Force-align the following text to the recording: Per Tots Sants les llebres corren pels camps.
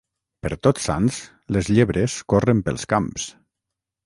Per 0.45 0.49
Tots 0.67 0.87
Sants 0.89 1.19
les 1.57 1.69
llebres 1.75 2.17
corren 2.35 2.65
pels 2.71 2.89
camps. 2.97 3.29